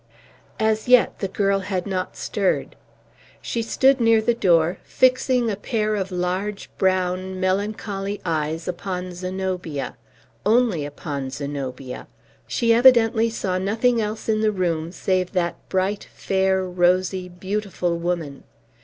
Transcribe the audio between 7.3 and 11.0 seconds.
melancholy eyes upon Zenobia only